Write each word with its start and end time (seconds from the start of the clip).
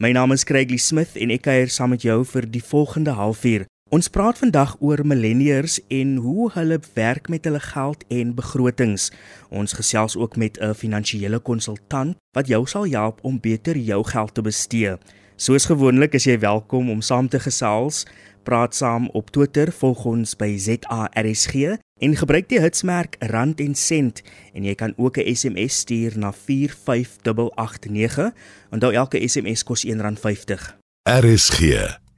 My 0.00 0.12
naam 0.12 0.32
is 0.32 0.46
Craigly 0.48 0.78
Smith 0.80 1.12
en 1.20 1.28
ek 1.28 1.42
kuier 1.44 1.68
saam 1.68 1.90
met 1.92 2.00
jou 2.06 2.22
vir 2.24 2.46
die 2.48 2.62
volgende 2.64 3.12
halfuur. 3.18 3.66
Ons 3.92 4.08
praat 4.08 4.38
vandag 4.40 4.70
oor 4.80 5.02
millennials 5.04 5.74
en 5.92 6.14
hoe 6.24 6.46
hulle 6.54 6.78
werk 6.96 7.28
met 7.28 7.44
hulle 7.44 7.60
geld 7.60 8.06
en 8.08 8.30
begrotings. 8.38 9.10
Ons 9.52 9.76
gesels 9.76 10.16
ook 10.16 10.38
met 10.40 10.56
'n 10.56 10.72
finansiële 10.72 11.38
konsultant 11.44 12.16
wat 12.32 12.48
jou 12.48 12.64
sal 12.66 12.88
help 12.88 13.20
om 13.22 13.40
beter 13.40 13.76
jou 13.76 14.00
geld 14.04 14.34
te 14.34 14.42
bestee. 14.42 14.96
Soos 15.36 15.66
gewoonlik 15.66 16.14
is 16.14 16.24
jy 16.24 16.38
welkom 16.38 16.90
om 16.90 17.02
saam 17.02 17.28
te 17.28 17.38
gesels. 17.40 18.06
Praat 18.42 18.74
saam 18.74 19.08
op 19.12 19.30
Twitter, 19.30 19.72
volg 19.72 20.04
ons 20.04 20.36
by 20.36 20.56
ZARSG 20.56 21.54
en 22.00 22.16
gebruik 22.16 22.48
die 22.48 22.60
hitsmerk 22.60 23.16
rand 23.28 23.60
en 23.60 23.74
sent 23.76 24.22
en 24.56 24.64
jy 24.64 24.74
kan 24.74 24.94
ook 24.96 25.18
'n 25.18 25.34
SMS 25.34 25.78
stuur 25.84 26.18
na 26.18 26.32
45889. 26.32 28.32
Onthou 28.70 28.92
elke 28.92 29.28
SMS 29.28 29.62
kos 29.62 29.84
R1.50. 29.84 30.76
RSG, 31.02 31.60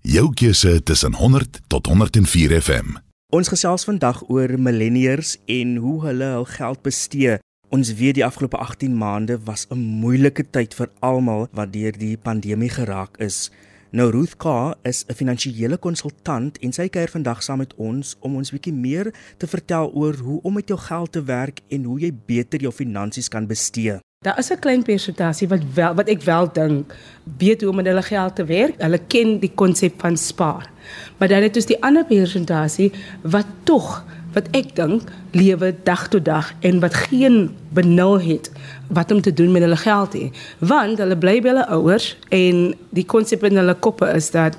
jou 0.00 0.34
keuse 0.34 0.82
tussen 0.82 1.14
100 1.14 1.60
tot 1.66 1.86
104 1.86 2.62
FM. 2.62 2.86
Ons 3.32 3.48
gesels 3.48 3.84
vandag 3.84 4.28
oor 4.28 4.58
millennials 4.58 5.38
en 5.46 5.76
hoe 5.76 6.04
hulle 6.04 6.24
hul 6.24 6.44
geld 6.44 6.82
bestee. 6.82 7.38
Ons 7.72 7.94
weet 7.94 8.14
die 8.14 8.24
afgelope 8.24 8.56
18 8.56 8.96
maande 8.96 9.38
was 9.44 9.66
'n 9.70 9.78
moeilike 9.78 10.44
tyd 10.50 10.74
vir 10.74 10.90
almal 11.00 11.48
wat 11.52 11.72
deur 11.72 11.92
die 11.98 12.16
pandemie 12.16 12.68
geraak 12.68 13.16
is. 13.16 13.50
Nou 13.92 14.10
Ruth 14.10 14.36
K 14.40 14.74
is 14.88 15.04
'n 15.06 15.14
finansiële 15.14 15.76
konsultant 15.76 16.58
en 16.58 16.72
sy 16.72 16.88
kuier 16.88 17.10
vandag 17.12 17.42
saam 17.42 17.58
met 17.58 17.74
ons 17.76 18.16
om 18.20 18.36
ons 18.36 18.50
bietjie 18.50 18.72
meer 18.72 19.12
te 19.36 19.46
vertel 19.46 19.92
oor 19.92 20.14
hoe 20.14 20.40
om 20.42 20.52
met 20.52 20.68
jou 20.68 20.78
geld 20.78 21.12
te 21.12 21.22
werk 21.22 21.60
en 21.68 21.84
hoe 21.84 22.00
jy 22.00 22.12
beter 22.26 22.60
jou 22.60 22.72
finansies 22.72 23.28
kan 23.28 23.46
bestee. 23.46 23.98
Daar 24.24 24.38
is 24.38 24.50
'n 24.50 24.58
klein 24.58 24.82
persentasie 24.82 25.48
wat 25.48 25.60
wel 25.74 25.94
wat 25.94 26.08
ek 26.08 26.22
wel 26.22 26.52
dink 26.52 26.96
weet 27.38 27.60
hoe 27.60 27.70
om 27.70 27.76
met 27.76 27.86
hulle 27.86 28.02
geld 28.02 28.34
te 28.36 28.44
werk. 28.44 28.80
Hulle 28.80 29.00
ken 29.08 29.38
die 29.38 29.52
konsep 29.54 30.00
van 30.00 30.16
spaar. 30.16 30.70
Maar 31.18 31.28
dan 31.28 31.42
het 31.42 31.56
ons 31.56 31.66
die 31.66 31.82
ander 31.82 32.04
persentasie 32.04 32.92
wat 33.22 33.46
tog 33.62 34.04
wat 34.32 34.48
ek 34.50 34.76
dink 34.76 35.10
lewe 35.30 35.74
dag 35.84 36.08
tot 36.08 36.24
dag 36.24 36.52
en 36.60 36.80
wat 36.80 36.94
geen 36.94 37.50
benul 37.68 38.20
het 38.20 38.50
wat 38.92 39.10
om 39.12 39.20
te 39.20 39.32
doen 39.32 39.52
met 39.52 39.64
hulle 39.64 39.78
geld 39.80 40.14
nie 40.18 40.30
want 40.72 41.00
hulle 41.02 41.18
bly 41.18 41.38
by 41.40 41.52
hulle 41.52 41.66
ouers 41.76 42.12
en 42.30 42.62
die 42.90 43.06
konsep 43.14 43.44
in 43.48 43.60
hulle 43.60 43.74
koppe 43.84 44.08
is 44.12 44.30
dat 44.34 44.58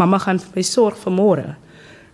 mamma 0.00 0.18
gaan 0.22 0.40
vir 0.40 0.56
my 0.56 0.64
sorg 0.66 0.96
vir 1.04 1.14
môre. 1.14 1.48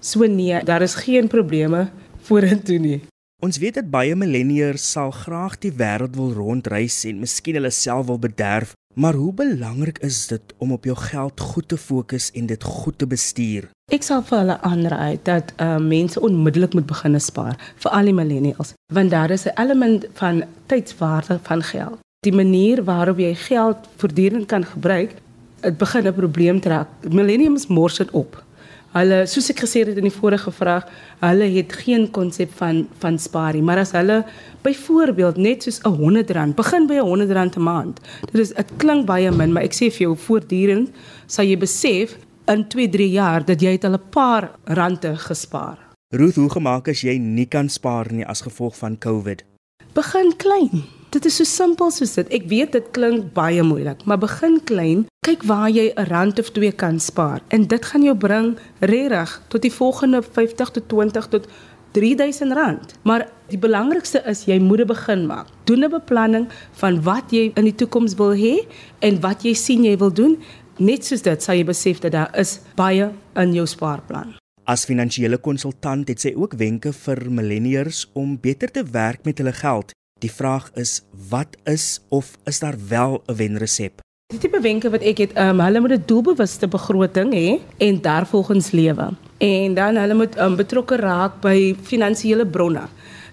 So 0.01 0.27
nee 0.27 0.63
daar 0.65 0.83
is 0.83 0.95
geen 0.95 1.29
probleme 1.29 1.89
vorentoe 2.29 2.79
nie. 2.79 3.01
Ons 3.43 3.59
weet 3.63 3.79
dat 3.79 3.91
baie 3.91 4.17
millennials 4.19 4.83
sal 4.93 5.13
graag 5.15 5.59
die 5.63 5.71
wêreld 5.71 6.17
wil 6.19 6.33
rondreis 6.35 7.05
en 7.07 7.21
miskien 7.23 7.59
hulle 7.59 7.71
self 7.71 8.09
wil 8.11 8.19
bederf, 8.19 8.73
maar 8.99 9.15
hoe 9.15 9.33
belangrik 9.33 10.01
is 10.03 10.27
dit 10.27 10.55
om 10.59 10.73
op 10.75 10.85
jou 10.85 10.97
geld 10.99 11.41
goed 11.41 11.69
te 11.71 11.79
fokus 11.79 12.33
en 12.35 12.51
dit 12.51 12.65
goed 12.65 12.99
te 12.99 13.07
bestuur? 13.07 13.69
Ek 13.89 14.03
sal 14.05 14.21
vir 14.21 14.43
hulle 14.43 14.55
aanraai 14.69 15.17
dat 15.25 15.55
uh, 15.65 15.79
mense 15.81 16.21
onmiddellik 16.21 16.75
moet 16.77 16.85
begin 16.91 17.17
spaar, 17.25 17.55
veral 17.81 18.11
die 18.11 18.13
millennials, 18.13 18.75
want 18.93 19.15
daar 19.15 19.33
is 19.33 19.47
'n 19.47 19.57
element 19.57 20.05
van 20.21 20.43
tydswaarde 20.67 21.39
van 21.43 21.63
geld. 21.63 21.97
Die 22.21 22.35
manier 22.35 22.85
waarop 22.85 23.19
jy 23.19 23.35
geld 23.35 23.89
voortdurend 23.97 24.47
kan 24.47 24.65
gebruik, 24.65 25.17
dit 25.63 25.79
begin 25.79 26.07
'n 26.07 26.15
probleem 26.15 26.61
trek. 26.61 26.87
Millennials 27.09 27.67
mors 27.67 27.97
dit 27.97 28.11
op. 28.11 28.45
Hulle 28.93 29.27
soos 29.27 29.51
ek 29.51 29.61
gesê 29.61 29.87
het 29.87 29.97
in 29.97 30.09
die 30.09 30.21
vorige 30.21 30.51
vraag, 30.51 30.85
hulle 31.21 31.49
het 31.57 31.73
geen 31.73 32.11
konsep 32.11 32.51
van 32.57 32.87
van 32.99 33.19
spaar 33.19 33.53
nie, 33.53 33.63
maar 33.63 33.79
as 33.79 33.93
hulle 33.93 34.25
byvoorbeeld 34.63 35.37
net 35.37 35.63
soos 35.63 35.81
'n 35.81 35.97
R100 35.97 36.55
begin 36.55 36.87
by 36.87 36.95
'n 36.95 37.07
R100 37.09 37.57
'n 37.57 37.63
maand. 37.63 38.01
Dit 38.33 38.41
is 38.41 38.49
dit 38.49 38.71
klink 38.77 39.07
baie 39.07 39.31
min, 39.31 39.53
maar 39.53 39.63
ek 39.63 39.73
sê 39.73 39.89
vir 39.91 40.03
jou 40.07 40.17
voortdurend 40.17 40.91
sal 41.27 41.45
jy 41.45 41.57
besef 41.57 42.17
in 42.49 42.65
2-3 42.65 43.11
jaar 43.13 43.45
dat 43.45 43.61
jy 43.61 43.77
het 43.77 43.85
al 43.85 43.99
'n 43.99 44.09
paar 44.11 44.51
rande 44.65 45.17
gespaar. 45.17 45.79
Ruth, 46.09 46.35
hoe 46.35 46.51
gemaak 46.51 46.89
as 46.89 47.01
jy 47.01 47.19
nie 47.19 47.47
kan 47.47 47.69
spaar 47.69 48.13
nie 48.13 48.27
as 48.27 48.41
gevolg 48.41 48.77
van 48.77 48.99
COVID? 48.99 49.45
Begin 49.93 50.37
klein. 50.37 50.85
Dit 51.11 51.25
is 51.25 51.37
so 51.37 51.45
simpel 51.45 51.91
soos 51.91 52.15
dit. 52.15 52.29
Ek 52.29 52.49
weet 52.49 52.73
dit 52.73 52.91
klink 52.91 53.33
baie 53.33 53.63
moeilik, 53.63 54.05
maar 54.05 54.19
begin 54.19 54.61
klein. 54.65 55.07
Kyk 55.27 55.43
waar 55.43 55.71
jy 55.71 55.93
'n 55.97 56.05
rand 56.09 56.39
of 56.39 56.51
2 56.51 56.73
kan 56.73 57.01
spaar 57.01 57.41
en 57.49 57.67
dit 57.67 57.85
gaan 57.85 58.03
jou 58.03 58.17
bring 58.17 58.59
regtig 58.81 59.43
tot 59.49 59.63
die 59.63 59.73
volgende 59.73 60.23
50 60.23 60.71
tot 60.71 60.89
20 60.89 61.29
tot 61.29 61.49
3000 61.93 62.53
rand. 62.53 62.95
Maar 63.03 63.29
die 63.49 63.59
belangrikste 63.59 64.23
is 64.27 64.45
jy 64.45 64.59
moet 64.59 64.87
begin 64.87 65.27
maak. 65.27 65.47
Doen 65.65 65.85
'n 65.85 65.91
beplanning 65.91 66.49
van 66.73 67.03
wat 67.03 67.31
jy 67.31 67.51
in 67.55 67.65
die 67.65 67.75
toekoms 67.75 68.15
wil 68.15 68.35
hê 68.35 68.67
en 68.99 69.21
wat 69.21 69.43
jy 69.43 69.55
sien 69.55 69.85
jy 69.85 69.97
wil 69.97 70.13
doen 70.13 70.39
Net 70.79 71.03
soos 71.03 71.25
dit 71.27 71.43
sal 71.43 71.57
jy 71.59 71.65
besef 71.67 71.99
dat 72.05 72.13
daar 72.15 72.35
is 72.39 72.61
baie 72.79 73.09
in 73.43 73.55
jou 73.57 73.65
spaarplan. 73.67 74.37
As 74.63 74.85
finansiële 74.87 75.41
konsultant 75.43 76.07
het 76.07 76.23
sy 76.23 76.31
ook 76.39 76.55
wenke 76.61 76.93
vir 76.95 77.25
millennials 77.35 78.05
om 78.15 78.37
beter 78.39 78.71
te 78.71 78.85
werk 78.87 79.25
met 79.27 79.43
hulle 79.43 79.55
geld. 79.59 79.91
Die 80.23 80.31
vraag 80.31 80.69
is, 80.79 81.01
wat 81.31 81.57
is 81.67 81.99
of 82.15 82.37
is 82.47 82.61
daar 82.63 82.79
wel 82.89 83.23
'n 83.27 83.35
wenresep? 83.35 84.03
Die 84.31 84.39
tipe 84.39 84.61
wenke 84.61 84.91
wat 84.91 85.03
ek 85.03 85.19
het, 85.19 85.33
um, 85.39 85.61
hulle 85.61 85.81
moet 85.81 85.93
'n 85.93 86.03
doelbewuste 86.07 86.69
begroting 86.69 87.33
hê 87.35 87.59
en 87.79 88.01
daarvolgens 88.01 88.71
lewe. 88.71 89.17
En 89.39 89.75
dan 89.75 89.97
hulle 89.97 90.15
moet 90.15 90.39
um, 90.39 90.57
betrokke 90.57 90.97
raak 90.97 91.41
by 91.41 91.75
finansiële 91.83 92.47
bronne. 92.47 92.87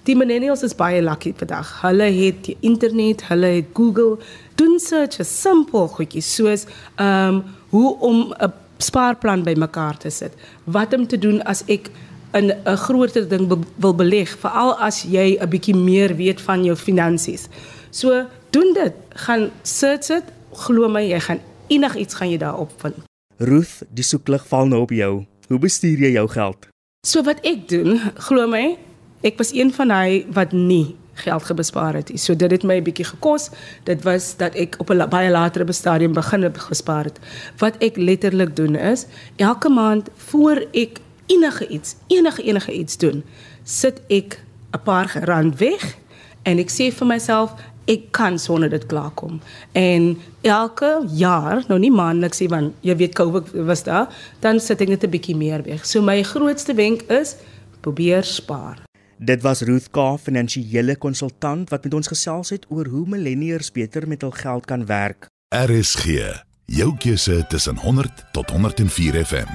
Die 0.06 0.14
millennials 0.14 0.62
is 0.62 0.76
baie 0.78 1.00
lucky 1.02 1.32
vandag. 1.34 1.70
Hulle 1.82 2.06
het 2.14 2.52
internet, 2.62 3.24
hulle 3.26 3.48
het 3.56 3.72
Google, 3.74 4.20
doen 4.60 4.78
search 4.80 5.18
is 5.24 5.32
simpel 5.42 5.88
goedjies 5.96 6.30
soos 6.36 6.68
ehm 6.96 7.40
um, 7.40 7.44
hoe 7.74 7.98
om 8.00 8.34
'n 8.38 8.54
spaarplan 8.78 9.44
bymekaar 9.44 9.98
te 9.98 10.10
sit. 10.10 10.34
Wat 10.64 10.94
om 10.94 11.08
te 11.08 11.18
doen 11.18 11.42
as 11.44 11.64
ek 11.66 11.90
in 12.34 12.54
'n 12.54 12.78
groter 12.78 13.28
ding 13.28 13.48
be 13.48 13.58
wil 13.76 13.96
beleg, 13.96 14.38
veral 14.38 14.78
as 14.78 15.02
jy 15.04 15.38
'n 15.42 15.50
bietjie 15.50 15.76
meer 15.76 16.16
weet 16.16 16.42
van 16.42 16.64
jou 16.64 16.76
finansies. 16.76 17.48
So 17.90 18.26
doen 18.50 18.74
dit, 18.74 18.94
gaan 19.10 19.50
search 19.64 20.08
dit, 20.08 20.24
glo 20.52 20.88
my 20.88 21.02
jy 21.02 21.20
gaan 21.20 21.40
enigiets 21.68 22.14
gaan 22.14 22.30
jy 22.30 22.38
daarop 22.38 22.72
vind. 22.78 22.96
Ruth, 23.38 23.84
die 23.90 24.04
soeklig 24.04 24.48
val 24.48 24.66
nou 24.68 24.82
op 24.82 24.92
jou. 24.92 25.26
Hoe 25.48 25.60
bestuur 25.60 26.00
jy 26.00 26.12
jou 26.12 26.28
geld? 26.28 26.68
So 27.08 27.24
wat 27.24 27.40
ek 27.46 27.68
doen, 27.68 28.00
glo 28.18 28.48
my, 28.48 28.78
ek 29.22 29.38
was 29.38 29.54
een 29.54 29.74
van 29.74 29.92
hy 29.92 30.26
wat 30.34 30.52
nie 30.52 30.96
geld 31.16 31.44
gebespaar 31.44 31.94
het. 31.94 32.12
So 32.16 32.36
dit 32.36 32.52
het 32.52 32.64
my 32.64 32.78
'n 32.78 32.84
bietjie 32.84 33.06
gekos. 33.06 33.50
Dit 33.84 34.04
was 34.04 34.38
dat 34.38 34.56
ek 34.56 34.76
op 34.78 34.90
'n 34.90 35.10
baie 35.10 35.32
latere 35.32 35.72
stadium 35.72 36.14
begin 36.14 36.44
het 36.44 36.58
gespaar 36.58 37.04
het. 37.04 37.20
Wat 37.58 37.78
ek 37.78 37.98
letterlik 37.98 38.56
doen 38.56 38.76
is 38.76 39.06
elke 39.36 39.70
maand 39.70 40.10
voor 40.16 40.66
ek 40.72 41.00
enige 41.26 41.68
iets, 41.68 41.96
enige 42.08 42.44
enige 42.44 42.72
iets 42.72 42.98
doen, 42.98 43.24
sit 43.64 44.02
ek 44.08 44.40
'n 44.72 44.84
paar 44.84 45.18
rand 45.24 45.60
weg 45.60 45.96
en 46.44 46.58
ek 46.58 46.70
sê 46.70 46.94
vir 46.94 47.08
myself 47.08 47.54
ek 47.86 48.12
kan 48.12 48.40
sonder 48.40 48.70
dit 48.70 48.86
klaarkom. 48.86 49.42
En 49.72 50.18
elke 50.42 51.06
jaar, 51.10 51.64
nou 51.68 51.80
nie 51.80 51.92
maandeliks 51.92 52.40
nie 52.40 52.50
want 52.50 52.74
jy 52.82 52.96
weet 52.96 53.14
COVID 53.14 53.52
was 53.66 53.84
daar, 53.84 54.08
dan 54.40 54.60
sit 54.60 54.82
ek 54.82 54.88
net 54.88 55.04
'n 55.04 55.10
bietjie 55.10 55.36
meer 55.36 55.64
weg. 55.64 55.86
So 55.86 56.02
my 56.02 56.24
grootste 56.24 56.74
wenk 56.74 57.02
is 57.02 57.36
probeer 57.82 58.24
spaar. 58.24 58.85
Dit 59.18 59.42
was 59.42 59.62
Ruth 59.62 59.90
K, 59.96 60.18
finansiële 60.20 60.98
konsultant 61.00 61.70
wat 61.72 61.84
met 61.84 61.94
ons 61.94 62.08
gesels 62.12 62.50
het 62.52 62.66
oor 62.68 62.90
hoe 62.92 63.06
millennials 63.08 63.72
beter 63.72 64.08
met 64.08 64.22
hul 64.22 64.34
geld 64.36 64.66
kan 64.68 64.84
werk. 64.86 65.30
RSG, 65.56 66.18
jou 66.66 66.90
keuse 67.00 67.46
tussen 67.48 67.78
100 67.78 68.26
tot 68.36 68.50
104 68.50 69.26
FM. 69.26 69.48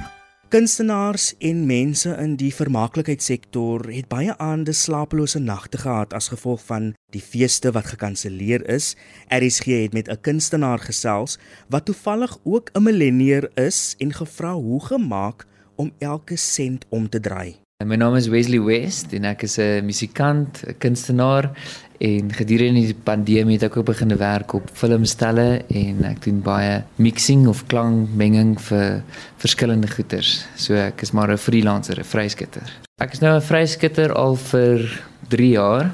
Kunstenaars 0.49 1.35
en 1.37 1.65
mense 1.65 2.09
in 2.09 2.33
die 2.41 2.49
vermaaklikheidssektor 2.53 3.85
het 3.93 4.09
baie 4.09 4.33
aande 4.41 4.73
slapelose 4.73 5.39
nagte 5.39 5.77
gehad 5.77 6.13
as 6.17 6.33
gevolg 6.33 6.65
van 6.65 6.91
die 7.13 7.21
feeste 7.21 7.71
wat 7.71 7.93
gekanselleer 7.93 8.65
is. 8.67 8.95
RSG 9.29 9.65
het 9.85 9.93
met 9.93 10.09
'n 10.09 10.21
kunstenaar 10.21 10.79
gesels 10.79 11.37
wat 11.69 11.85
toevallig 11.85 12.37
ook 12.43 12.69
'n 12.73 12.83
millennial 12.83 13.47
is 13.53 13.95
en 13.99 14.13
gevra 14.13 14.53
hoe 14.53 14.85
gemaak 14.85 15.45
om 15.75 15.93
elke 15.99 16.35
sent 16.35 16.85
om 16.89 17.09
te 17.09 17.19
draai. 17.19 17.61
My 17.85 17.95
naam 17.95 18.15
is 18.15 18.27
Wesley 18.27 18.59
West 18.61 19.13
en 19.13 19.25
ek 19.25 19.43
is 19.43 19.57
'n 19.57 19.85
musikant, 19.85 20.63
'n 20.67 20.75
kunstenaar 20.77 21.49
en 21.99 22.33
gedurende 22.33 22.81
die 22.81 22.93
pandemie 22.93 23.55
het 23.57 23.63
ek 23.63 23.77
ook 23.77 23.85
begin 23.85 24.17
werk 24.17 24.53
op 24.53 24.69
filmstelle 24.73 25.61
en 25.67 26.03
ek 26.03 26.23
doen 26.23 26.41
baie 26.41 26.83
mixing 26.97 27.47
of 27.47 27.65
klangmenging 27.67 28.59
vir 28.61 29.03
verskillende 29.37 29.87
goeters. 29.87 30.45
So 30.55 30.73
ek 30.73 31.01
is 31.01 31.11
maar 31.11 31.31
'n 31.31 31.37
freelancer, 31.37 31.99
'n 31.99 32.03
vryskutter. 32.03 32.67
Ek 32.99 33.13
is 33.13 33.21
nou 33.21 33.35
'n 33.35 33.41
vryskutter 33.41 34.13
al 34.13 34.35
vir 34.35 35.01
3 35.29 35.49
jaar 35.49 35.91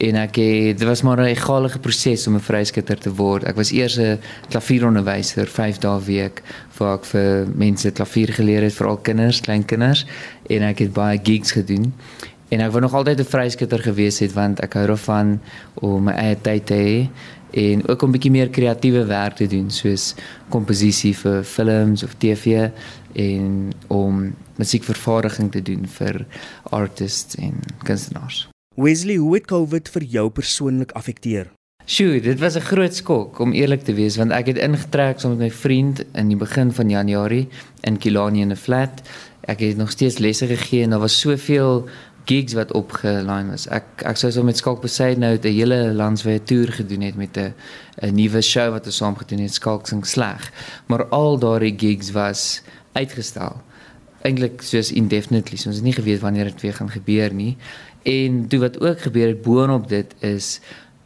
en 0.00 0.16
ek 0.16 0.38
het 0.40 0.78
dit 0.80 0.88
was 0.88 1.02
maar 1.02 1.20
'n 1.20 1.32
egalige 1.36 1.78
proses 1.78 2.26
om 2.26 2.34
'n 2.34 2.40
vryskutter 2.40 2.98
te 2.98 3.14
word. 3.14 3.44
Ek 3.44 3.56
was 3.56 3.70
eers 3.70 3.98
'n 3.98 4.18
klavieronderwyser 4.48 5.46
5 5.46 5.78
dae 5.78 6.00
week 6.00 6.42
waar 6.78 6.94
ek 6.94 7.04
vir 7.04 7.46
mense 7.54 7.90
klavier 7.90 8.32
geleer 8.32 8.62
het, 8.62 8.74
veral 8.74 8.96
kinders, 8.96 9.40
klein 9.40 9.64
kinders 9.64 10.06
en 10.48 10.62
ek 10.62 10.78
het 10.78 10.92
baie 10.92 11.20
gigs 11.22 11.52
gedoen. 11.52 11.92
En 12.48 12.60
ek 12.60 12.70
wou 12.70 12.80
nog 12.80 12.94
altyd 12.94 13.20
'n 13.20 13.24
vryskutter 13.24 13.78
gewees 13.78 14.18
het 14.18 14.32
want 14.32 14.60
ek 14.60 14.72
hou 14.72 14.86
daarvan 14.86 15.40
om 15.74 16.04
my 16.04 16.12
eie 16.12 16.36
tyd 16.40 16.66
te 16.66 16.74
hê 16.74 17.08
en 17.50 17.88
ook 17.88 18.02
om 18.02 18.10
bietjie 18.10 18.30
meer 18.30 18.48
kreatiewe 18.48 19.04
werk 19.04 19.36
te 19.36 19.46
doen 19.46 19.70
soos 19.70 20.14
komposisie 20.48 21.16
vir 21.16 21.44
films 21.44 22.02
of 22.02 22.14
TV 22.18 22.70
en 23.12 23.72
om 23.86 24.34
musiekvervaardiging 24.56 25.50
te 25.52 25.62
doen 25.62 25.86
vir 25.86 26.26
artists 26.70 27.34
en 27.34 27.54
kunstenaars. 27.82 28.49
Wesley, 28.76 29.16
hoe 29.16 29.34
het 29.34 29.48
COVID 29.50 29.88
vir 29.90 30.04
jou 30.06 30.28
persoonlik 30.30 30.92
affekteer? 30.94 31.48
Sjoe, 31.90 32.20
dit 32.22 32.38
was 32.38 32.54
'n 32.54 32.62
groot 32.70 32.94
skok 32.94 33.38
om 33.38 33.52
eerlik 33.52 33.82
te 33.82 33.92
wees 33.92 34.16
want 34.16 34.30
ek 34.30 34.46
het 34.46 34.58
ingetrek 34.58 35.18
saam 35.18 35.30
met 35.30 35.38
my 35.38 35.50
vriend 35.50 36.04
in 36.14 36.28
die 36.28 36.36
begin 36.36 36.72
van 36.72 36.88
Januarie 36.88 37.48
in 37.82 37.98
Kilani 37.98 38.40
in 38.40 38.52
'n 38.52 38.56
flat. 38.56 39.02
Ek 39.42 39.60
het 39.60 39.76
nog 39.76 39.90
steeds 39.90 40.18
lesse 40.18 40.46
gegee 40.46 40.82
en 40.82 40.90
daar 40.90 41.00
was 41.00 41.20
soveel 41.20 41.88
gigs 42.24 42.52
wat 42.52 42.72
opgelyn 42.72 43.50
was. 43.50 43.66
Ek 43.66 43.84
ek 44.04 44.16
sou 44.16 44.32
so 44.32 44.42
met 44.42 44.56
Skalk 44.56 44.80
Beside 44.80 45.18
nou 45.18 45.36
'n 45.36 45.48
hele 45.48 45.92
landwyse 45.92 46.42
toer 46.44 46.68
gedoen 46.72 47.00
het 47.00 47.16
met 47.16 47.36
'n 47.36 47.54
'n 48.02 48.14
nuwe 48.14 48.40
show 48.40 48.70
wat 48.70 48.86
ons 48.86 48.96
saam 48.96 49.16
gedoen 49.16 49.40
het, 49.40 49.54
Skalk 49.54 49.86
sing 49.86 50.06
sleg. 50.06 50.52
Maar 50.86 51.06
al 51.08 51.38
daardie 51.38 51.74
gigs 51.76 52.10
was 52.10 52.62
uitgestel. 52.92 53.62
Eintlik 54.22 54.62
soos 54.62 54.92
indefinitely. 54.92 55.56
So 55.56 55.68
ons 55.68 55.76
het 55.76 55.84
nie 55.84 55.96
geweet 55.96 56.20
wanneer 56.20 56.44
dit 56.44 56.60
weer 56.60 56.74
gaan 56.74 56.90
gebeur 56.90 57.34
nie. 57.34 57.56
En 58.02 58.46
toe 58.48 58.60
wat 58.60 58.80
ook 58.80 59.00
gebeur 59.00 59.34
het 59.34 59.42
boonop 59.42 59.88
dit 59.88 60.14
is 60.24 60.60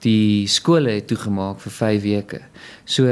die 0.05 0.46
skole 0.46 0.91
het 0.91 1.06
toegemaak 1.06 1.61
vir 1.61 1.73
5 1.73 2.02
weke. 2.02 2.41
So 2.85 3.08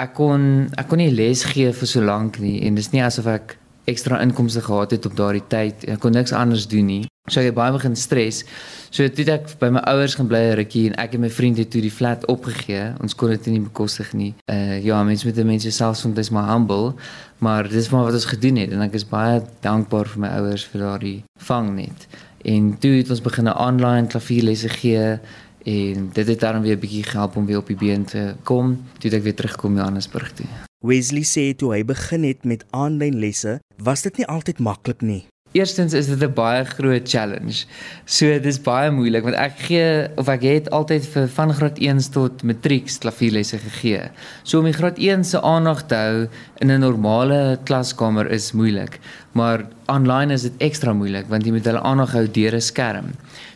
ek 0.00 0.14
kon 0.16 0.70
ek 0.78 0.88
kon 0.88 1.02
nie 1.02 1.12
les 1.12 1.44
gee 1.44 1.72
vir 1.72 1.88
so 1.88 2.00
lank 2.00 2.38
nie 2.40 2.60
en 2.66 2.78
dis 2.78 2.92
nie 2.94 3.02
asof 3.04 3.28
ek 3.28 3.56
ekstra 3.90 4.20
inkomste 4.22 4.62
gehad 4.62 4.94
het 4.94 5.06
op 5.06 5.16
daardie 5.18 5.46
tyd. 5.48 5.86
Ek 5.90 6.00
kon 6.00 6.14
niks 6.14 6.32
anders 6.36 6.68
doen 6.70 6.86
nie. 6.86 7.04
So 7.30 7.40
ek 7.42 7.50
het 7.50 7.56
baie 7.56 7.72
begin 7.74 7.96
stres. 7.98 8.44
So 8.90 9.06
toe 9.14 9.26
ek 9.34 9.52
by 9.60 9.70
my 9.74 9.82
ouers 9.90 10.16
gaan 10.18 10.28
bly 10.30 10.40
'n 10.50 10.56
rukkie 10.62 10.86
en 10.90 10.96
ek 10.98 11.14
en 11.14 11.20
my 11.20 11.30
vriend 11.30 11.58
het 11.58 11.70
toe 11.70 11.82
die 11.82 11.90
flat 11.90 12.26
opgegee. 12.26 12.94
Ons 13.00 13.14
kon 13.14 13.30
dit 13.30 13.46
nie 13.46 13.60
bekostig 13.60 14.12
nie. 14.14 14.34
Uh 14.50 14.78
ja, 14.82 15.02
mense 15.04 15.26
met 15.26 15.44
mense 15.44 15.70
selfs 15.70 16.02
want 16.02 16.14
dit 16.16 16.24
is 16.24 16.30
maar 16.30 16.48
humble, 16.52 16.94
maar 17.38 17.68
dis 17.68 17.90
maar 17.90 18.04
wat 18.04 18.14
ons 18.14 18.24
gedoen 18.24 18.56
het 18.56 18.72
en 18.72 18.80
ek 18.80 18.94
is 18.94 19.04
baie 19.04 19.42
dankbaar 19.60 20.06
vir 20.06 20.20
my 20.20 20.28
ouers 20.28 20.64
vir 20.64 20.80
daardie 20.80 21.22
vangnet. 21.38 22.06
En 22.44 22.78
toe 22.78 22.90
het 22.90 23.10
ons 23.10 23.20
begin 23.20 23.44
'n 23.44 23.56
online 23.56 24.06
klavierlesse 24.06 24.68
gee 24.68 25.18
en 25.64 26.10
dit 26.12 26.26
het 26.26 26.40
dan 26.40 26.62
weer 26.62 26.76
'n 26.76 26.80
bietjie 26.80 27.02
gehelp 27.02 27.36
om 27.36 27.46
weer 27.46 27.58
op 27.58 27.66
die 27.66 27.76
been 27.76 28.04
te 28.04 28.34
kom 28.42 28.82
toe 28.98 29.10
ek 29.10 29.22
weer 29.22 29.34
terugkom 29.34 29.70
in 29.70 29.76
Johannesburg 29.76 30.32
toe. 30.32 30.46
Wesley 30.78 31.24
sê 31.24 31.56
toe 31.56 31.72
hy 31.72 31.84
begin 31.84 32.22
het 32.24 32.44
met 32.44 32.64
aanlyn 32.70 33.18
lesse, 33.18 33.60
was 33.76 34.02
dit 34.02 34.16
nie 34.16 34.26
altyd 34.26 34.58
maklik 34.58 35.00
nie. 35.00 35.26
Eerstens 35.52 35.92
is 35.98 36.06
dit 36.06 36.22
'n 36.22 36.32
baie 36.32 36.64
groot 36.64 37.08
challenge. 37.08 37.66
So 38.04 38.38
dis 38.38 38.60
baie 38.60 38.90
moeilik 38.90 39.22
want 39.22 39.34
ek 39.34 39.58
gee 39.66 40.06
of 40.16 40.28
ek 40.28 40.42
het 40.42 40.70
altyd 40.70 41.06
vir 41.06 41.28
van 41.28 41.52
graad 41.52 41.78
1 41.78 41.98
tot 42.12 42.42
matriek 42.42 42.86
klavierlesse 42.86 43.58
gegee. 43.58 44.10
So 44.42 44.58
om 44.58 44.64
die 44.64 44.72
graad 44.72 44.98
1 44.98 45.24
se 45.24 45.42
aandag 45.42 45.82
te 45.86 45.94
hou 45.94 46.28
in 46.60 46.70
'n 46.70 46.80
normale 46.80 47.58
klaskamer 47.64 48.30
is 48.30 48.52
moeilik, 48.52 49.00
maar 49.32 49.66
aanlyn 49.86 50.30
is 50.30 50.42
dit 50.42 50.52
ekstra 50.58 50.92
moeilik 50.92 51.26
want 51.28 51.44
jy 51.44 51.52
moet 51.52 51.64
hulle 51.64 51.82
aandag 51.82 52.12
hou 52.12 52.26
deur 52.30 52.54
'n 52.54 52.60
skerm. 52.60 53.06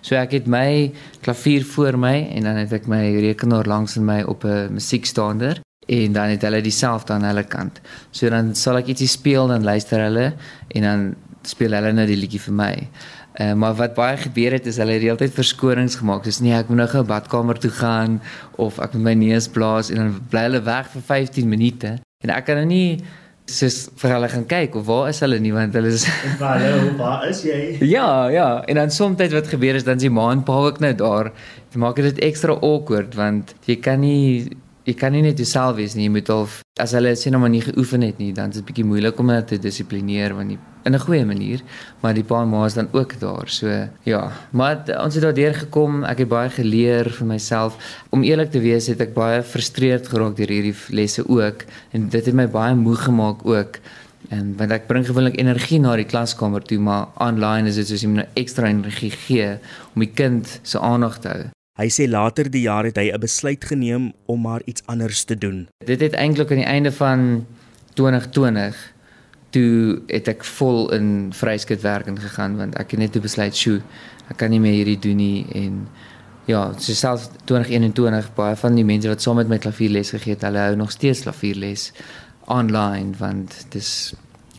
So 0.01 0.17
ek 0.17 0.33
het 0.33 0.47
my 0.47 0.93
klavier 1.23 1.65
voor 1.65 1.99
my 1.99 2.29
en 2.35 2.43
dan 2.43 2.57
het 2.57 2.73
ek 2.73 2.87
my 2.87 3.21
rekenaar 3.21 3.67
langs 3.67 3.97
in 3.97 4.05
my 4.05 4.23
op 4.23 4.45
'n 4.45 4.73
musiekstander 4.73 5.61
en 5.87 6.13
dan 6.13 6.29
het 6.29 6.43
hulle 6.43 6.61
dieselfde 6.61 7.13
aan 7.13 7.25
hulle 7.25 7.45
kant. 7.45 7.81
So 8.11 8.29
dan 8.29 8.55
sal 8.55 8.77
ek 8.77 8.87
ietsie 8.87 9.09
speel 9.09 9.47
dan 9.47 9.63
luister 9.63 10.01
hulle 10.01 10.33
en 10.69 10.83
dan 10.83 11.15
speel 11.51 11.77
hulle 11.77 11.93
nou 11.97 12.07
die 12.09 12.19
liedjie 12.19 12.43
vir 12.47 12.57
my. 12.61 12.73
Uh, 13.35 13.53
maar 13.59 13.75
wat 13.75 13.97
baie 13.97 14.17
gebeur 14.21 14.55
het 14.55 14.69
is 14.71 14.79
hulle 14.79 14.95
het 14.95 15.03
die 15.03 15.11
hele 15.11 15.19
tyd 15.19 15.35
verskonings 15.35 15.99
gemaak. 15.99 16.23
Dis 16.27 16.39
nee, 16.45 16.55
ek 16.55 16.71
moet 16.71 16.85
nou 16.85 16.89
gou 16.93 17.03
badkamer 17.09 17.59
toe 17.59 17.73
gaan 17.75 18.21
of 18.63 18.79
ek 18.83 18.95
moet 18.95 19.09
my 19.09 19.15
neus 19.25 19.49
blaas 19.51 19.91
en 19.91 20.03
dan 20.03 20.17
bly 20.31 20.47
hulle 20.47 20.63
weg 20.67 20.91
vir 20.93 21.07
15 21.11 21.51
minute. 21.51 21.97
En 22.23 22.31
ek 22.31 22.47
kan 22.47 22.61
nou 22.63 22.69
nie 22.71 23.03
soos 23.51 23.91
vir 24.01 24.15
hulle 24.15 24.29
gaan 24.33 24.45
kyk 24.49 24.77
of 24.79 24.87
waar 24.89 25.11
is 25.11 25.19
hulle 25.21 25.37
nie 25.43 25.53
want 25.53 25.75
hulle 25.77 25.91
is 25.93 26.07
Hallo, 26.41 26.95
waar 26.97 27.27
is 27.29 27.43
jy? 27.45 27.59
Ja, 27.85 28.31
ja, 28.33 28.49
en 28.65 28.81
dan 28.81 28.95
soms 28.95 29.21
wat 29.35 29.51
gebeur 29.53 29.77
is 29.77 29.85
dan 29.85 30.01
sy 30.01 30.09
ma 30.09 30.31
en 30.33 30.45
pa 30.47 30.57
ook 30.65 30.81
nou 30.81 30.95
daar. 30.97 31.33
Dit 31.69 31.81
maak 31.83 32.01
dit 32.01 32.23
ekstra 32.25 32.55
awkward 32.55 33.19
want 33.19 33.53
jy 33.69 33.77
kan 33.85 34.01
nie 34.01 34.47
jy 34.85 34.95
kan 35.01 35.13
nie 35.17 35.25
net 35.25 35.41
jouself 35.41 35.77
wees 35.81 35.97
nie, 35.97 36.07
jy 36.07 36.15
moet 36.21 36.31
al 36.33 36.47
as 36.81 36.95
hulle 36.97 37.17
sê 37.17 37.33
nou 37.33 37.41
maar 37.43 37.53
nie 37.53 37.65
geoefen 37.65 38.05
het 38.05 38.21
nie, 38.21 38.31
dan 38.37 38.53
is 38.53 38.61
dit 38.61 38.69
bietjie 38.69 38.87
moeilik 38.87 39.19
om 39.21 39.33
hulle 39.33 39.45
te 39.49 39.59
dissiplineer 39.61 40.37
want 40.37 40.55
jy 40.55 40.61
in 40.85 40.95
'n 40.95 41.01
goeie 41.01 41.25
manier, 41.25 41.61
maar 42.01 42.15
die 42.15 42.25
pa 42.25 42.43
en 42.43 42.49
ma 42.49 42.65
is 42.65 42.75
dan 42.75 42.89
ook 42.93 43.21
daar. 43.21 43.49
So 43.49 43.89
ja, 44.03 44.33
maar 44.51 44.83
ons 45.05 45.15
het 45.15 45.23
daardeur 45.23 45.55
gekom. 45.55 46.05
Ek 46.05 46.19
het 46.19 46.29
baie 46.29 46.51
geleer 46.51 47.11
vir 47.11 47.27
myself. 47.27 47.77
Om 48.11 48.23
eerlik 48.23 48.51
te 48.51 48.61
wees, 48.61 48.87
het 48.87 49.01
ek 49.01 49.15
baie 49.15 49.43
frustreerd 49.43 50.09
geraak 50.09 50.37
deur 50.37 50.49
hierdie 50.49 50.77
lesse 50.89 51.29
ook 51.29 51.65
en 51.91 52.09
dit 52.09 52.27
het 52.27 52.35
my 52.35 52.49
baie 52.49 52.75
moeg 52.75 53.05
gemaak 53.05 53.47
ook. 53.47 53.81
En 54.29 54.55
want 54.57 54.71
ek 54.71 54.87
bring 54.87 55.07
gewoonlik 55.07 55.37
energie 55.39 55.81
na 55.81 55.97
die 55.97 56.09
klaskamer 56.09 56.63
toe, 56.63 56.79
maar 56.79 57.09
online 57.21 57.69
is 57.69 57.75
dit 57.75 57.89
soos 57.89 58.03
jy 58.03 58.09
moet 58.09 58.23
nou 58.23 58.29
ekstra 58.41 58.67
energie 58.67 59.11
gee 59.11 59.59
om 59.95 60.01
die 60.01 60.13
kind 60.15 60.61
se 60.63 60.81
aandag 60.81 61.19
te 61.19 61.29
hou. 61.29 61.45
Hy 61.75 61.89
sê 61.91 62.07
later 62.09 62.47
die 62.51 62.63
jaar 62.69 62.85
het 62.85 62.97
hy 62.97 63.11
'n 63.11 63.21
besluit 63.21 63.65
geneem 63.65 64.13
om 64.27 64.41
maar 64.41 64.63
iets 64.65 64.83
anders 64.87 65.25
te 65.25 65.35
doen. 65.35 65.67
Dit 65.85 66.01
het 66.01 66.13
eintlik 66.13 66.51
aan 66.51 66.63
die 66.63 66.67
einde 66.67 66.93
van 66.93 67.47
2020 67.95 68.94
toe 69.55 70.01
het 70.11 70.29
ek 70.33 70.45
vol 70.59 70.89
in 70.97 71.31
vryskut 71.37 71.85
werk 71.85 72.11
ingegaan 72.11 72.59
want 72.59 72.75
ek 72.81 72.97
het 72.97 73.01
net 73.01 73.21
besluit, 73.23 73.55
"Sjoe, 73.57 73.81
ek 74.31 74.37
kan 74.37 74.51
nie 74.51 74.61
meer 74.61 74.75
hierdie 74.75 74.99
doen 74.99 75.17
nie." 75.17 75.47
En 75.55 75.89
ja, 76.47 76.73
so 76.79 76.93
self 76.93 77.29
2021 77.45 78.35
baie 78.35 78.57
van 78.57 78.75
die 78.75 78.85
mense 78.85 79.09
wat 79.09 79.23
saam 79.23 79.37
met 79.37 79.49
my 79.49 79.59
klavierles 79.59 80.11
gegee 80.11 80.35
het, 80.35 80.43
hulle 80.43 80.59
hou 80.59 80.77
nog 80.77 80.91
steeds 80.91 81.23
klavierles 81.23 81.93
online 82.47 83.17
want 83.19 83.67
dis 83.71 84.15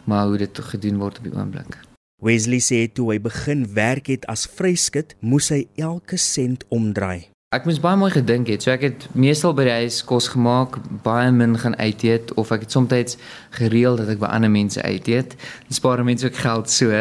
maar 0.06 0.26
hoe 0.28 0.38
dit 0.38 0.60
gedoen 0.60 0.98
word 0.98 1.18
op 1.18 1.24
die 1.24 1.36
oomblik. 1.36 1.78
Wesley 2.22 2.62
sê 2.64 2.86
toe 2.94 3.12
hy 3.12 3.20
begin 3.20 3.66
werk 3.74 4.08
het 4.08 4.26
as 4.32 4.48
vryskut, 4.48 5.16
moes 5.20 5.50
hy 5.50 5.68
elke 5.76 6.18
sent 6.18 6.64
omdraai. 6.70 7.35
Ek 7.56 7.64
moes 7.64 7.78
baie 7.80 7.96
mooi 7.96 8.10
gedink 8.12 8.50
het. 8.52 8.66
So 8.66 8.74
ek 8.74 8.82
het 8.84 9.04
meestal 9.16 9.54
by 9.56 9.64
die 9.64 9.76
huis 9.86 10.02
kos 10.04 10.26
gemaak, 10.34 10.76
baie 11.06 11.30
min 11.32 11.54
gaan 11.62 11.78
uit 11.80 12.02
eet 12.04 12.34
of 12.36 12.52
ek 12.52 12.66
het 12.66 12.76
soms 12.76 13.16
gereël 13.56 13.96
dat 13.96 14.10
ek 14.12 14.20
by 14.20 14.28
ander 14.28 14.52
mense 14.52 14.82
uit 14.84 15.08
eet. 15.08 15.38
Dit 15.70 15.78
spaar 15.78 16.04
mense 16.04 16.28
ook 16.28 16.36
geld 16.36 16.70
so 16.70 16.92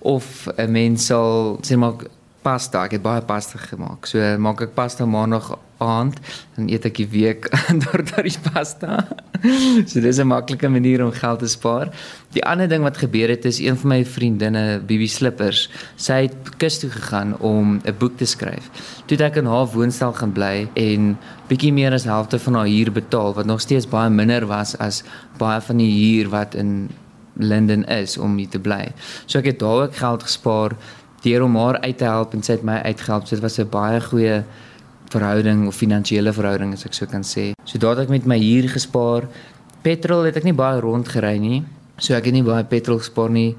of 0.00 0.48
'n 0.58 0.72
mens 0.72 1.06
sal 1.06 1.60
sê 1.62 1.78
maar 1.78 2.02
pasta. 2.42 2.84
Ek 2.84 2.98
het 2.98 3.02
baie 3.02 3.22
pasta 3.22 3.58
gemaak. 3.58 4.06
So 4.06 4.18
maak 4.38 4.60
ek 4.60 4.74
pasta 4.74 5.06
maandag 5.06 5.56
aand 5.82 6.18
en 6.56 6.70
eet 6.70 6.86
ek 6.88 7.00
die 7.02 7.08
week 7.12 7.48
deur 7.84 8.04
daardie 8.12 8.38
pasta. 8.52 9.06
so 9.86 10.00
dis 10.00 10.18
'n 10.18 10.26
maklike 10.26 10.68
manier 10.68 11.04
om 11.04 11.12
geld 11.12 11.38
te 11.38 11.48
spaar. 11.48 11.90
Die 12.32 12.44
ander 12.44 12.68
ding 12.68 12.82
wat 12.82 12.96
gebeur 12.96 13.28
het 13.28 13.44
is 13.44 13.58
een 13.58 13.76
van 13.76 13.88
my 13.88 14.04
vriendinne, 14.04 14.80
Bibi 14.86 15.08
Slippers, 15.08 15.68
sy 15.96 16.28
het 16.28 16.56
kus 16.58 16.78
toe 16.78 16.90
gegaan 16.90 17.38
om 17.40 17.80
'n 17.84 17.96
boek 17.98 18.16
te 18.16 18.24
skryf. 18.24 18.70
Toe 19.06 19.16
het 19.16 19.20
ek 19.20 19.36
in 19.42 19.46
haar 19.46 19.66
woonstel 19.66 20.12
gaan 20.12 20.32
bly 20.32 20.68
en 20.74 21.18
bietjie 21.48 21.72
meer 21.72 21.92
as 21.92 22.04
helfte 22.04 22.38
van 22.38 22.54
haar 22.54 22.66
huur 22.66 22.92
betaal 22.92 23.34
wat 23.34 23.46
nog 23.46 23.60
steeds 23.60 23.88
baie 23.88 24.10
minder 24.10 24.46
was 24.46 24.78
as 24.78 25.02
baie 25.38 25.60
van 25.60 25.76
die 25.76 25.92
huur 25.92 26.28
wat 26.28 26.54
in 26.54 26.88
Linden 27.34 27.84
is 27.84 28.18
om 28.18 28.36
hier 28.36 28.48
te 28.48 28.60
bly. 28.60 28.92
So 29.26 29.38
ek 29.38 29.44
het 29.44 29.58
daar 29.58 29.86
ook 29.88 29.96
geld 29.96 30.22
gespaar 30.22 30.76
deur 31.22 31.42
om 31.42 31.56
haar 31.56 31.80
uit 31.80 31.98
te 31.98 32.04
help 32.04 32.34
en 32.34 32.42
sy 32.42 32.58
het 32.58 32.66
my 32.66 32.80
uitgehelp. 32.84 33.26
So 33.26 33.34
dit 33.36 33.44
was 33.44 33.58
'n 33.58 33.68
baie 33.70 34.00
goeie 34.00 34.44
verhouding 35.12 35.66
of 35.68 35.78
finansiële 35.78 36.32
verhouding 36.32 36.72
as 36.76 36.86
ek 36.88 36.96
so 36.96 37.06
kan 37.10 37.26
sê. 37.26 37.52
So 37.64 37.78
daad 37.82 38.04
ek 38.04 38.12
met 38.12 38.26
my 38.28 38.38
huur 38.40 38.68
gespaar. 38.72 39.28
Petrol 39.82 40.28
het 40.28 40.40
ek 40.40 40.48
nie 40.48 40.56
baie 40.56 40.80
rondgery 40.82 41.36
nie. 41.42 41.62
So 41.98 42.16
ek 42.16 42.30
het 42.30 42.36
nie 42.36 42.46
baie 42.46 42.64
petrol 42.64 43.02
gespaar 43.02 43.32
nie. 43.32 43.52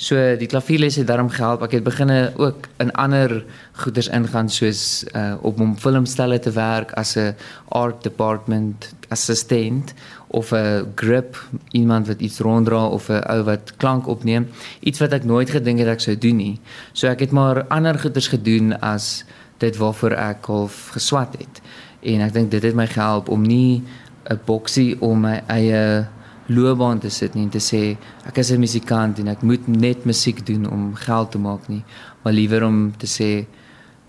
So 0.00 0.16
die 0.40 0.48
klavierles 0.48 0.96
het 0.96 1.10
daarom 1.10 1.28
gehelp. 1.28 1.60
Ek 1.66 1.74
het 1.76 1.84
begine 1.84 2.32
ook 2.40 2.70
in 2.80 2.88
ander 2.96 3.42
goederes 3.82 4.08
ingaan 4.08 4.48
soos 4.48 5.04
uh 5.12 5.34
op 5.44 5.60
om 5.60 5.76
filmstelle 5.76 6.38
te 6.40 6.52
werk 6.56 6.94
as 6.96 7.16
'n 7.16 7.34
art 7.68 8.02
department 8.02 8.94
assistent 9.10 9.92
of 10.28 10.52
'n 10.52 10.92
grip 10.94 11.36
iemand 11.70 12.06
wat 12.06 12.20
iets 12.20 12.38
ronddra 12.38 12.86
of 12.86 13.08
'n 13.08 13.22
ou 13.28 13.42
wat 13.42 13.76
klank 13.76 14.06
opneem 14.06 14.48
iets 14.80 14.98
wat 14.98 15.12
ek 15.12 15.24
nooit 15.24 15.50
gedink 15.50 15.78
het 15.78 15.88
ek 15.88 16.00
sou 16.00 16.18
doen 16.18 16.36
nie 16.36 16.60
so 16.92 17.06
ek 17.08 17.20
het 17.20 17.30
maar 17.30 17.66
ander 17.68 17.98
goeders 17.98 18.28
gedoen 18.28 18.80
as 18.80 19.24
dit 19.60 19.76
waarvoor 19.76 20.16
ek 20.16 20.48
half 20.50 20.88
geswat 20.96 21.36
het 21.38 21.60
en 22.00 22.24
ek 22.24 22.32
dink 22.32 22.50
dit 22.50 22.64
het 22.64 22.76
my 22.76 22.86
gehelp 22.90 23.28
om 23.28 23.42
nie 23.42 23.82
'n 24.30 24.40
boksie 24.46 24.96
om 25.00 25.20
my 25.20 25.42
eie 25.48 26.06
loopbaan 26.48 26.98
te 26.98 27.10
sit 27.10 27.34
nie 27.34 27.44
en 27.44 27.50
te 27.50 27.62
sê 27.62 27.96
ek 28.26 28.38
is 28.38 28.50
'n 28.50 28.60
musikant 28.60 29.18
en 29.18 29.28
ek 29.28 29.42
moet 29.42 29.68
net 29.68 30.04
musiek 30.04 30.46
doen 30.46 30.70
om 30.70 30.94
geld 30.94 31.30
te 31.30 31.38
maak 31.38 31.68
nie 31.68 31.84
maar 32.22 32.32
liewer 32.32 32.64
om 32.64 32.92
te 32.96 33.06
sê 33.06 33.46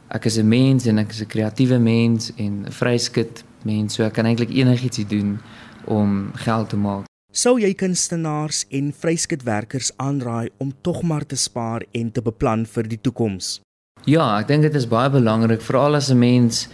ek 0.10 0.25
is 0.25 0.38
'n 0.38 0.48
mens 0.48 0.86
en 0.86 0.98
ek 1.00 1.10
is 1.10 1.22
'n 1.22 1.27
kreatiewe 1.27 1.79
mens 1.79 2.31
en 2.38 2.65
'n 2.65 2.72
vryskut 2.72 3.43
mens 3.63 3.93
so 3.93 4.03
ek 4.03 4.13
kan 4.13 4.25
eintlik 4.25 4.50
enigiets 4.50 5.08
doen 5.08 5.39
om 5.86 6.31
geld 6.34 6.70
te 6.70 6.77
maak. 6.77 7.05
Sou 7.31 7.60
jy 7.60 7.74
kunstenaars 7.74 8.65
en 8.70 8.91
vryskutwerkers 8.91 9.91
aanraai 9.98 10.50
om 10.58 10.74
tog 10.81 11.01
maar 11.01 11.25
te 11.25 11.36
spaar 11.36 11.86
en 11.91 12.12
te 12.12 12.22
beplan 12.22 12.65
vir 12.65 12.88
die 12.88 13.00
toekoms? 13.01 13.62
Ja, 14.10 14.39
ek 14.39 14.48
dink 14.50 14.63
dit 14.65 14.74
is 14.74 14.88
baie 14.89 15.12
belangrik 15.13 15.62
veral 15.62 15.93
as 15.96 16.10
'n 16.10 16.17
mens 16.17 16.67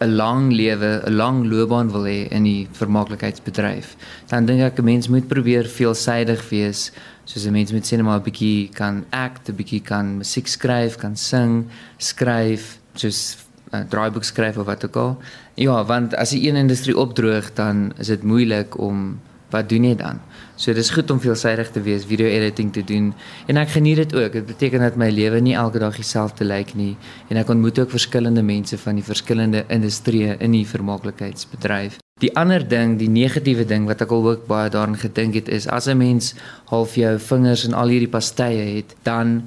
'n 0.00 0.16
lang 0.16 0.52
lewe, 0.52 1.00
'n 1.06 1.16
lang 1.16 1.48
loopbaan 1.48 1.88
wil 1.90 2.04
hê 2.04 2.28
in 2.30 2.44
die 2.44 2.68
vermaaklikheidsbedryf, 2.72 3.96
dan 4.28 4.44
dink 4.44 4.60
ek 4.60 4.78
'n 4.78 4.84
mens 4.84 5.08
moet 5.08 5.26
probeer 5.26 5.64
veelsidig 5.64 6.50
wees. 6.50 6.92
Soos 7.24 7.46
'n 7.46 7.52
mens 7.52 7.72
moet 7.72 7.84
sê 7.84 7.96
net 7.96 8.04
maar 8.04 8.20
'n 8.20 8.28
bietjie 8.28 8.68
kan 8.74 9.04
act, 9.10 9.48
'n 9.48 9.56
bietjie 9.56 9.80
kan 9.82 10.18
musiek 10.18 10.46
skryf, 10.46 10.98
kan 10.98 11.16
sing, 11.16 11.70
skryf, 11.96 12.78
soos 12.94 13.38
'n 13.72 13.76
uh, 13.76 13.84
draaiboek 13.88 14.24
skryf 14.24 14.58
of 14.58 14.66
wat 14.66 14.84
ook 14.84 14.96
al. 14.96 15.18
Ja, 15.54 15.84
want 15.84 16.14
as 16.14 16.30
die 16.30 16.48
een 16.48 16.56
industrie 16.56 16.96
opdroog, 16.96 17.54
dan 17.54 17.92
is 17.98 18.06
dit 18.06 18.22
moeilik 18.22 18.78
om 18.78 19.20
wat 19.50 19.68
doen 19.68 19.84
jy 19.84 19.94
dan? 19.96 20.20
So 20.56 20.72
dis 20.76 20.90
goed 20.90 21.10
om 21.10 21.20
veelsidig 21.20 21.70
te 21.72 21.80
wees, 21.80 22.04
video 22.04 22.26
editing 22.26 22.72
te 22.72 22.84
doen 22.84 23.12
en 23.46 23.56
ek 23.56 23.74
geniet 23.76 23.96
dit 23.96 24.14
ook. 24.14 24.32
Dit 24.32 24.46
beteken 24.46 24.80
dat 24.80 24.96
my 24.96 25.10
lewe 25.10 25.40
nie 25.40 25.54
elke 25.54 25.78
dag 25.78 25.96
dieselfde 25.96 26.44
lyk 26.44 26.74
nie 26.74 26.96
en 27.28 27.40
ek 27.40 27.48
ontmoet 27.48 27.78
ook 27.78 27.90
verskillende 27.90 28.42
mense 28.42 28.78
van 28.78 29.00
die 29.00 29.06
verskillende 29.06 29.64
industrieë 29.68 30.36
in 30.38 30.52
die 30.58 30.66
vermaaklikheidsbedryf. 30.66 31.98
Die 32.20 32.34
ander 32.36 32.60
ding, 32.68 32.98
die 33.00 33.08
negatiewe 33.08 33.64
ding 33.64 33.86
wat 33.88 34.02
ek 34.04 34.10
al 34.12 34.26
ook 34.34 34.42
baie 34.48 34.68
daarin 34.68 34.98
gedink 35.00 35.38
het 35.38 35.48
is 35.48 35.66
as 35.66 35.88
'n 35.88 35.96
mens 35.96 36.34
half 36.68 36.94
jou 36.94 37.18
vingers 37.18 37.64
in 37.64 37.74
al 37.74 37.88
hierdie 37.88 38.12
pastye 38.12 38.76
het, 38.76 38.94
dan 39.02 39.42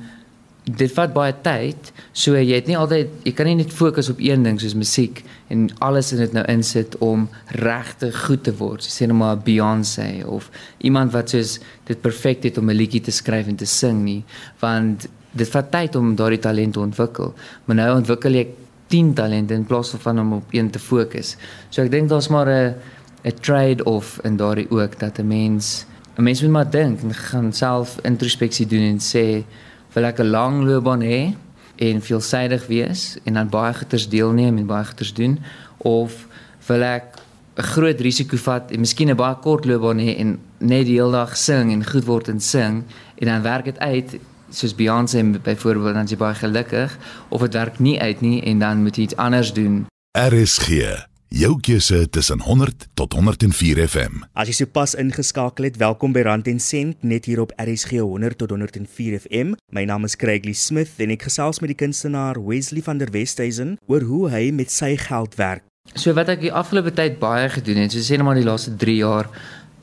dit 0.63 0.91
vat 0.96 1.12
baie 1.13 1.34
tyd. 1.43 1.91
So 2.15 2.38
jy 2.39 2.55
het 2.55 2.70
nie 2.70 2.77
altyd 2.79 3.25
jy 3.27 3.34
kan 3.36 3.50
nie 3.50 3.58
net 3.60 3.74
fokus 3.75 4.10
op 4.10 4.22
een 4.24 4.46
ding 4.46 4.60
soos 4.62 4.75
musiek 4.79 5.24
en 5.53 5.67
alles 5.84 6.13
in 6.15 6.22
dit 6.24 6.34
nou 6.34 6.43
insit 6.51 6.96
om 7.03 7.27
regtig 7.60 8.15
goed 8.25 8.43
te 8.48 8.53
word. 8.58 8.86
Sê 8.86 9.08
net 9.08 9.17
maar 9.17 9.41
Beyoncé 9.43 10.24
of 10.25 10.50
iemand 10.79 11.13
wat 11.13 11.34
soos 11.36 11.60
dit 11.88 12.00
perfek 12.01 12.43
het 12.43 12.58
om 12.58 12.70
'n 12.70 12.77
liedjie 12.77 13.01
te 13.01 13.12
skryf 13.12 13.48
en 13.48 13.55
te 13.55 13.65
sing 13.65 14.03
nie, 14.03 14.24
want 14.60 15.08
dit 15.32 15.50
vat 15.50 15.72
tyd 15.72 15.96
om 15.96 16.15
daardie 16.15 16.39
talent 16.39 16.74
te 16.74 16.79
ontwikkel. 16.79 17.34
Maar 17.65 17.75
nou 17.75 17.96
ontwikkel 17.98 18.32
jy 18.32 18.48
10 18.88 19.13
talente 19.13 19.53
in 19.53 19.65
plaas 19.65 19.89
van 19.89 20.20
om 20.20 20.34
op 20.34 20.53
een 20.53 20.70
te 20.70 20.79
fokus. 20.79 21.36
So 21.70 21.82
ek 21.82 21.91
dink 21.91 22.10
daar's 22.10 22.29
maar 22.29 22.48
'n 22.48 22.75
'n 23.24 23.39
trade-off 23.41 24.20
in 24.24 24.38
daardie 24.38 24.70
ook 24.70 25.00
dat 25.00 25.20
'n 25.20 25.27
mens 25.27 25.86
'n 26.17 26.24
mens 26.24 26.41
moet 26.41 26.51
maar 26.51 26.70
dink 26.70 27.01
en 27.01 27.13
gaan 27.13 27.53
self 27.53 27.98
introspeksie 28.03 28.67
doen 28.67 28.82
en 28.82 29.00
sê 29.00 29.43
wil 29.94 30.04
ek 30.04 30.20
'n 30.20 30.30
lang 30.30 30.64
loopbaan 30.64 31.02
hê 31.02 31.36
en 31.76 32.02
veelsidig 32.02 32.68
wees 32.68 33.18
en 33.24 33.34
dan 33.34 33.50
baie 33.50 33.74
goeders 33.74 34.10
deelneem 34.10 34.58
en 34.58 34.66
baie 34.66 34.86
goeders 34.86 35.14
doen 35.14 35.40
of 35.78 36.28
wil 36.68 36.82
ek 36.82 37.06
'n 37.58 37.62
groot 37.62 38.00
risiko 38.02 38.38
vat 38.38 38.72
en 38.72 38.80
miskien 38.80 39.10
'n 39.10 39.16
baie 39.16 39.36
kort 39.36 39.66
loopbaan 39.66 40.00
hê 40.00 40.18
en 40.18 40.40
net 40.58 40.86
die 40.86 41.00
hele 41.00 41.12
dag 41.12 41.38
sing 41.38 41.72
en 41.72 41.86
goed 41.86 42.06
word 42.06 42.28
en 42.28 42.40
sing 42.40 42.84
en 43.16 43.28
dan 43.28 43.42
werk 43.42 43.66
dit 43.66 43.80
uit 43.80 44.20
soos 44.50 44.76
Beyoncé 44.76 45.24
byvoorbeeld 45.24 45.94
dan 45.94 46.08
jy 46.08 46.18
baie 46.18 46.36
gelukkig 46.36 46.98
of 47.30 47.42
dit 47.42 47.54
werk 47.54 47.80
nie 47.80 48.02
uit 48.02 48.22
nie 48.22 48.42
en 48.42 48.60
dan 48.60 48.84
moet 48.84 48.96
jy 48.96 49.04
iets 49.04 49.16
anders 49.16 49.54
doen. 49.54 49.86
RSG 50.18 51.12
Jou 51.34 51.56
keuse 51.66 52.10
tussen 52.13 52.44
100 52.46 52.84
tot 52.94 53.13
104 53.18 53.80
FM. 53.88 54.20
As 54.38 54.52
jy 54.52 54.54
sopas 54.54 54.92
ingeskakel 55.02 55.66
het, 55.66 55.80
welkom 55.82 56.13
by 56.13 56.22
Rand 56.28 56.46
en 56.52 56.60
Sent 56.62 57.02
net 57.02 57.25
hier 57.25 57.40
op 57.42 57.56
RSG 57.58 58.04
100 58.04 58.38
tot 58.38 58.54
104 58.54 59.16
FM. 59.24 59.56
My 59.74 59.82
naam 59.90 60.06
is 60.06 60.13
Craigley 60.13 60.54
Smith 60.54 61.02
en 61.02 61.16
ek 61.16 61.25
gesels 61.25 61.58
met 61.63 61.74
die 61.74 61.80
kunstenaar 61.80 62.38
Wesley 62.38 62.86
van 62.86 63.02
der 63.02 63.10
Westhuizen 63.16 63.80
oor 63.90 64.06
hoe 64.06 64.28
hy 64.30 64.44
met 64.54 64.70
sy 64.70 64.92
geld 65.08 65.34
werk. 65.42 65.66
So 65.98 66.13
wat 66.13 66.30
ek 66.30 66.46
die 66.46 66.54
afgelope 66.54 66.94
tyd 66.94 67.18
baie 67.18 67.50
gedoen 67.50 67.82
het, 67.82 67.98
so 67.98 68.06
sê 68.06 68.22
net 68.22 68.30
maar 68.30 68.38
die 68.38 68.46
laaste 68.46 68.75
3 68.78 68.96
jaar, 69.02 69.34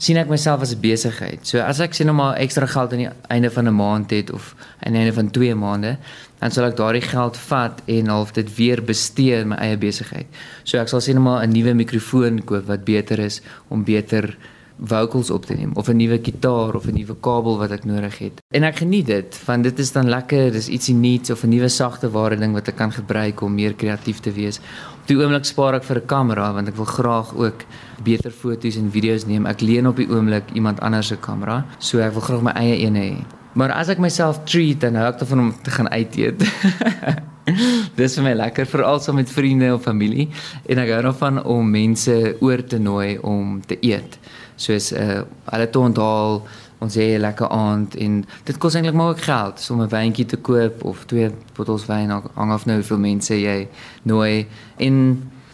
sien 0.01 0.17
ek 0.17 0.31
myself 0.33 0.63
as 0.65 0.73
'n 0.73 0.81
besigheid. 0.81 1.47
So 1.47 1.61
as 1.61 1.81
ek 1.81 1.95
sien 1.95 2.07
nou 2.07 2.17
maar 2.17 2.37
ekstra 2.37 2.67
geld 2.67 2.93
aan 2.93 2.99
die 2.99 3.11
einde 3.29 3.51
van 3.51 3.69
'n 3.69 3.75
maand 3.75 4.11
het 4.11 4.33
of 4.33 4.55
aan 4.81 4.93
die 4.93 5.01
einde 5.01 5.13
van 5.13 5.31
2 5.31 5.55
maande, 5.55 5.99
dan 6.41 6.51
sal 6.51 6.65
ek 6.65 6.77
daardie 6.77 7.05
geld 7.05 7.37
vat 7.37 7.83
en 7.87 8.07
half 8.07 8.33
dit 8.33 8.57
weer 8.57 8.83
bestee 8.83 9.41
in 9.41 9.49
my 9.49 9.57
eie 9.57 9.77
besigheid. 9.77 10.27
So 10.65 10.79
ek 10.79 10.89
sal 10.89 11.01
sê 11.01 11.13
net 11.13 11.23
maar 11.23 11.43
'n 11.43 11.53
nuwe 11.53 11.75
mikrofoon 11.75 12.45
koop 12.45 12.67
wat 12.67 12.85
beter 12.85 13.19
is 13.19 13.41
om 13.69 13.85
beter 13.85 14.37
vocals 14.81 15.31
op 15.31 15.47
te 15.47 15.55
neem 15.55 15.71
of 15.75 15.89
'n 15.89 15.97
nuwe 15.97 16.19
gitaar 16.23 16.75
of 16.75 16.87
'n 16.87 16.95
nuwe 16.95 17.17
kabel 17.21 17.59
wat 17.59 17.71
ek 17.71 17.85
nodig 17.85 18.19
het. 18.19 18.41
En 18.49 18.63
ek 18.63 18.77
geniet 18.77 19.07
dit 19.07 19.41
want 19.45 19.63
dit 19.63 19.79
is 19.79 19.93
dan 19.93 20.09
lekker, 20.09 20.53
dis 20.53 20.69
ietsie 20.69 20.95
nuuts 20.95 21.31
of 21.31 21.43
'n 21.45 21.49
nuwe 21.49 21.69
sagte 21.69 22.11
ware 22.11 22.37
ding 22.37 22.53
wat 22.53 22.69
ek 22.69 22.77
kan 22.77 22.93
gebruik 22.93 23.41
om 23.41 23.55
meer 23.55 23.75
kreatief 23.75 24.21
te 24.21 24.33
wees. 24.33 24.61
Op 25.01 25.07
die 25.07 25.17
oomblik 25.17 25.45
spaar 25.45 25.75
ek 25.75 25.85
vir 25.85 25.97
'n 25.97 26.07
kamera 26.07 26.53
want 26.53 26.69
ek 26.69 26.77
wil 26.77 26.85
graag 26.85 27.35
ook 27.35 27.65
beter 28.03 28.31
foto's 28.31 28.77
en 28.77 28.91
video's 28.91 29.27
neem. 29.27 29.47
Ek 29.47 29.61
leen 29.61 29.87
op 29.87 29.97
die 29.97 30.09
oomblik 30.09 30.51
iemand 30.53 30.81
anders 30.81 31.07
se 31.07 31.17
kamera, 31.17 31.65
so 31.79 31.99
ek 31.99 32.13
wil 32.13 32.23
graag 32.23 32.43
my 32.43 32.53
eie 32.53 32.87
een 32.87 32.95
hê. 32.95 33.25
Maar 33.53 33.73
as 33.73 33.89
ek 33.89 33.99
myself 33.99 34.45
treat 34.45 34.81
dan 34.81 34.95
hou 34.95 35.09
ek 35.11 35.19
daarvan 35.19 35.41
om 35.41 35.55
te 35.63 35.71
gaan 35.71 35.91
uit 35.91 36.17
eet. 36.17 36.45
Dis 37.99 38.15
vir 38.15 38.25
my 38.25 38.35
lekker 38.39 38.67
veral 38.67 39.01
saam 39.01 39.19
met 39.19 39.31
vriende 39.31 39.73
of 39.75 39.83
familie 39.83 40.29
en 40.71 40.79
ek 40.79 40.93
hou 40.95 41.03
daarvan 41.03 41.43
om 41.43 41.71
mense 41.71 42.37
oor 42.41 42.63
te 42.63 42.79
nooi 42.79 43.19
om 43.19 43.59
te 43.67 43.79
eet. 43.81 44.19
Soos 44.61 44.91
uh 44.93 45.23
hulle 45.51 45.71
te 45.71 45.81
onthaal 45.81 46.43
ons 46.81 46.97
sê 46.97 47.07
lekker 47.21 47.49
aand 47.53 47.97
en 48.01 48.21
dit 48.49 48.59
kos 48.61 48.77
eintlik 48.77 48.97
maar 48.97 49.13
ook 49.13 49.25
geld 49.27 49.61
so 49.61 49.75
om 49.75 49.83
'n 49.83 49.93
wyntjie 49.93 50.27
te 50.27 50.37
koop 50.37 50.85
of 50.85 51.05
twee 51.05 51.29
bottels 51.57 51.87
wyn 51.87 52.11
hang 52.11 52.53
af 52.53 52.65
nou 52.67 52.77
hoeveel 52.81 52.99
mense 52.99 53.35
jy 53.35 53.69
nooi. 54.03 54.47
En 54.77 54.95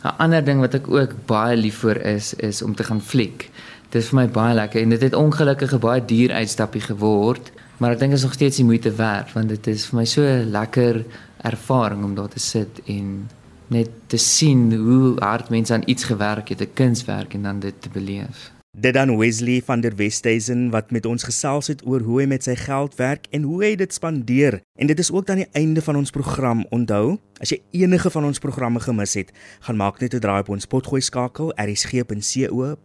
'n 0.04 0.16
ander 0.18 0.44
ding 0.44 0.60
wat 0.60 0.74
ek 0.74 0.88
ook 0.88 1.26
baie 1.26 1.56
lief 1.56 1.78
vir 1.78 2.02
is 2.06 2.34
is 2.34 2.62
om 2.62 2.74
te 2.74 2.84
gaan 2.84 3.00
fliek. 3.00 3.50
Dit 3.90 4.02
is 4.02 4.08
vir 4.08 4.20
my 4.20 4.28
baie 4.28 4.54
lekker 4.54 4.82
en 4.82 4.88
dit 4.88 5.02
het 5.02 5.14
ongelukkig 5.14 5.72
'n 5.72 5.78
baie 5.78 6.04
duur 6.04 6.32
uitstappie 6.32 6.82
geword 6.82 7.52
Maar 7.76 7.92
ek 7.92 7.98
dink 8.00 8.14
dit 8.14 8.18
is 8.18 8.24
nog 8.24 8.36
steeds 8.36 8.56
die 8.56 8.64
moeite 8.64 8.92
werd 8.96 9.32
want 9.36 9.52
dit 9.52 9.66
is 9.66 9.84
vir 9.90 10.00
my 10.00 10.04
so 10.08 10.24
lekker 10.48 11.02
ervaring 11.44 12.04
om 12.04 12.14
daar 12.16 12.32
te 12.32 12.40
sit 12.40 12.80
en 12.88 13.28
net 13.68 13.90
te 14.06 14.16
sien 14.16 14.70
hoe 14.72 15.16
hard 15.20 15.50
mense 15.52 15.74
aan 15.74 15.84
iets 15.90 16.04
gewerk 16.08 16.48
het, 16.48 16.60
'n 16.60 16.72
kunswerk 16.72 17.34
en 17.34 17.42
dan 17.42 17.60
dit 17.60 17.74
te 17.80 17.88
beleef. 17.92 18.55
Dit 18.76 18.92
dan 18.92 19.16
Wesley 19.16 19.62
van 19.64 19.80
der 19.80 19.96
Westhuizen 19.96 20.70
wat 20.70 20.90
met 20.90 21.06
ons 21.06 21.22
gesels 21.24 21.66
het 21.72 21.86
oor 21.86 22.00
hoe 22.04 22.20
hy 22.20 22.26
met 22.28 22.44
sy 22.44 22.52
geld 22.60 22.94
werk 23.00 23.24
en 23.32 23.42
hoe 23.48 23.64
hy 23.64 23.72
dit 23.80 23.88
spandeer. 23.92 24.60
En 24.76 24.86
dit 24.86 24.98
is 25.00 25.08
ook 25.12 25.26
dan 25.26 25.40
die 25.40 25.48
einde 25.56 25.80
van 25.80 25.96
ons 25.96 26.12
program. 26.12 26.66
Onthou, 26.68 27.16
as 27.40 27.48
jy 27.54 27.62
enige 27.80 28.12
van 28.12 28.28
ons 28.28 28.38
programme 28.38 28.80
gemis 28.84 29.16
het, 29.16 29.32
gaan 29.64 29.80
maak 29.80 30.00
net 30.04 30.12
'n 30.14 30.20
draai 30.20 30.40
op 30.44 30.52
ons 30.52 30.68
potgooi 30.68 31.00
skakel 31.00 31.56
rsg.co.za. 31.56 32.76